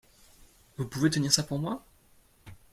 Vous 0.77 0.87
pouvez 0.87 1.11
tenir 1.11 1.31
ça 1.31 1.43
pour 1.43 1.59
moi? 1.59 1.85